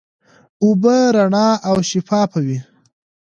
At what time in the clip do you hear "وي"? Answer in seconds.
2.45-2.59